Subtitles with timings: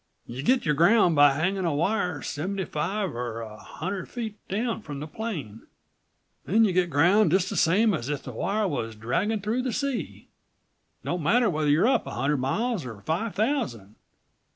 [0.25, 4.81] "You git your ground by hanging a wire seventy five er a hundred feet down
[4.81, 5.67] from the plane,
[6.45, 9.71] then you get ground just the same as if the wire was dragging through the
[9.71, 10.27] sea,
[11.05, 13.93] don't matter whether128 you're up a hundred miles or five thousand.